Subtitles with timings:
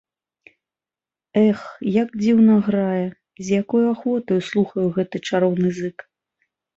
[1.47, 1.59] Эх,
[2.01, 3.03] як дзіўна грае,
[3.49, 5.97] з якою ахвотаю слухаю гэты чароўны зык!